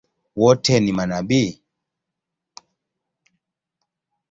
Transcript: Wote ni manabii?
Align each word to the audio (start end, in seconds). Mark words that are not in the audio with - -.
Wote 0.35 0.79
ni 0.79 0.91
manabii? 0.91 1.61